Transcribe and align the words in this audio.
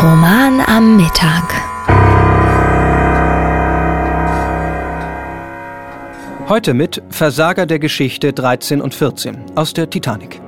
Roman 0.00 0.60
am 0.60 0.96
Mittag. 0.96 1.42
Heute 6.48 6.72
mit 6.72 7.02
Versager 7.10 7.66
der 7.66 7.80
Geschichte 7.80 8.32
13 8.32 8.80
und 8.80 8.94
14 8.94 9.56
aus 9.56 9.74
der 9.74 9.90
Titanic. 9.90 10.40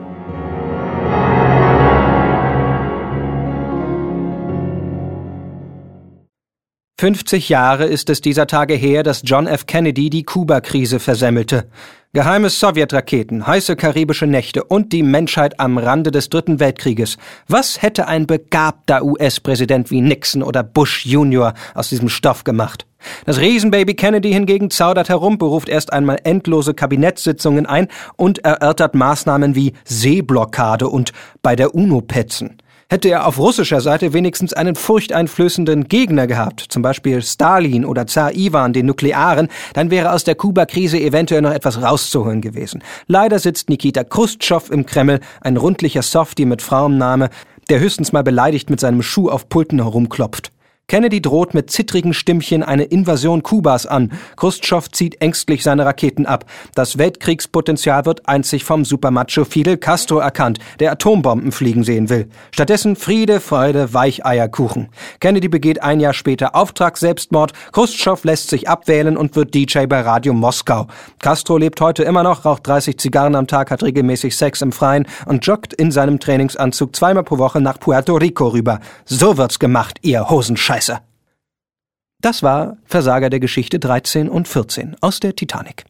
»50 7.00 7.48
Jahre 7.48 7.86
ist 7.86 8.10
es 8.10 8.20
dieser 8.20 8.46
Tage 8.46 8.74
her, 8.74 9.02
dass 9.02 9.22
John 9.24 9.46
F. 9.46 9.64
Kennedy 9.64 10.10
die 10.10 10.22
Kuba-Krise 10.22 11.00
versemmelte. 11.00 11.66
Geheime 12.12 12.50
Sowjetraketen, 12.50 13.46
heiße 13.46 13.74
karibische 13.74 14.26
Nächte 14.26 14.64
und 14.64 14.92
die 14.92 15.02
Menschheit 15.02 15.58
am 15.60 15.78
Rande 15.78 16.10
des 16.10 16.28
Dritten 16.28 16.60
Weltkrieges. 16.60 17.16
Was 17.48 17.80
hätte 17.80 18.06
ein 18.06 18.26
begabter 18.26 19.02
US-Präsident 19.02 19.90
wie 19.90 20.02
Nixon 20.02 20.42
oder 20.42 20.62
Bush 20.62 21.06
Junior 21.06 21.54
aus 21.72 21.88
diesem 21.88 22.10
Stoff 22.10 22.44
gemacht? 22.44 22.84
Das 23.24 23.40
Riesenbaby 23.40 23.94
Kennedy 23.94 24.32
hingegen 24.32 24.70
zaudert 24.70 25.08
herum, 25.08 25.38
beruft 25.38 25.70
erst 25.70 25.94
einmal 25.94 26.18
endlose 26.24 26.74
Kabinettssitzungen 26.74 27.64
ein 27.64 27.88
und 28.16 28.44
erörtert 28.44 28.94
Maßnahmen 28.94 29.54
wie 29.54 29.72
Seeblockade 29.84 30.86
und 30.86 31.14
bei 31.40 31.56
der 31.56 31.74
UNO 31.74 32.02
petzen. 32.02 32.58
Hätte 32.92 33.08
er 33.08 33.28
auf 33.28 33.38
russischer 33.38 33.80
Seite 33.80 34.12
wenigstens 34.14 34.52
einen 34.52 34.74
furchteinflößenden 34.74 35.86
Gegner 35.86 36.26
gehabt, 36.26 36.66
zum 36.70 36.82
Beispiel 36.82 37.22
Stalin 37.22 37.84
oder 37.84 38.08
Zar 38.08 38.34
Ivan, 38.34 38.72
den 38.72 38.86
Nuklearen, 38.86 39.46
dann 39.74 39.92
wäre 39.92 40.12
aus 40.12 40.24
der 40.24 40.34
Kuba-Krise 40.34 40.98
eventuell 40.98 41.40
noch 41.40 41.52
etwas 41.52 41.80
rauszuholen 41.80 42.40
gewesen. 42.40 42.82
Leider 43.06 43.38
sitzt 43.38 43.68
Nikita 43.68 44.02
Khrushchev 44.02 44.72
im 44.72 44.86
Kreml, 44.86 45.20
ein 45.40 45.56
rundlicher 45.56 46.02
Softie 46.02 46.46
mit 46.46 46.62
Frauenname, 46.62 47.30
der 47.68 47.78
höchstens 47.78 48.10
mal 48.10 48.24
beleidigt 48.24 48.70
mit 48.70 48.80
seinem 48.80 49.02
Schuh 49.02 49.30
auf 49.30 49.48
Pulten 49.48 49.80
herumklopft. 49.80 50.50
Kennedy 50.90 51.22
droht 51.22 51.54
mit 51.54 51.70
zittrigen 51.70 52.12
Stimmchen 52.12 52.64
eine 52.64 52.82
Invasion 52.82 53.44
Kubas 53.44 53.86
an. 53.86 54.10
Khrushchev 54.36 54.88
zieht 54.90 55.20
ängstlich 55.20 55.62
seine 55.62 55.86
Raketen 55.86 56.26
ab. 56.26 56.46
Das 56.74 56.98
Weltkriegspotenzial 56.98 58.06
wird 58.06 58.28
einzig 58.28 58.64
vom 58.64 58.84
Supermacho 58.84 59.44
Fidel 59.44 59.76
Castro 59.76 60.18
erkannt, 60.18 60.58
der 60.80 60.90
Atombomben 60.90 61.52
fliegen 61.52 61.84
sehen 61.84 62.08
will. 62.10 62.28
Stattdessen 62.50 62.96
Friede, 62.96 63.38
Freude, 63.38 63.94
Weicheierkuchen. 63.94 64.88
Kennedy 65.20 65.46
begeht 65.46 65.80
ein 65.80 66.00
Jahr 66.00 66.12
später 66.12 66.56
Auftragsselbstmord. 66.56 67.52
Khrushchev 67.70 68.26
lässt 68.26 68.50
sich 68.50 68.68
abwählen 68.68 69.16
und 69.16 69.36
wird 69.36 69.54
DJ 69.54 69.86
bei 69.86 70.00
Radio 70.00 70.34
Moskau. 70.34 70.88
Castro 71.20 71.56
lebt 71.56 71.80
heute 71.80 72.02
immer 72.02 72.24
noch, 72.24 72.44
raucht 72.44 72.66
30 72.66 72.98
Zigarren 72.98 73.36
am 73.36 73.46
Tag, 73.46 73.70
hat 73.70 73.84
regelmäßig 73.84 74.36
Sex 74.36 74.60
im 74.60 74.72
Freien 74.72 75.06
und 75.26 75.46
joggt 75.46 75.72
in 75.72 75.92
seinem 75.92 76.18
Trainingsanzug 76.18 76.96
zweimal 76.96 77.22
pro 77.22 77.38
Woche 77.38 77.60
nach 77.60 77.78
Puerto 77.78 78.16
Rico 78.16 78.48
rüber. 78.48 78.80
So 79.04 79.36
wird's 79.36 79.60
gemacht, 79.60 79.98
ihr 80.02 80.28
Hosenscheiß. 80.28 80.79
Scheiße. 80.80 81.00
Das 82.22 82.42
war 82.42 82.78
Versager 82.84 83.28
der 83.30 83.40
Geschichte 83.40 83.78
13 83.78 84.28
und 84.28 84.48
14 84.48 84.96
aus 85.00 85.20
der 85.20 85.36
Titanic. 85.36 85.84